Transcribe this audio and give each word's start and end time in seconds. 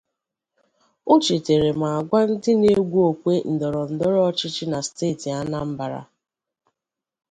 O 1.11 1.13
chètààrà 1.23 1.69
ma 1.81 1.89
gwa 2.07 2.21
ndị 2.31 2.51
na-egwu 2.61 2.99
okwe 3.11 3.33
ndọrọndọrọ 3.53 4.19
ọchịchị 4.29 4.65
na 4.71 4.79
steeti 4.87 5.29
Anambra 5.39 6.01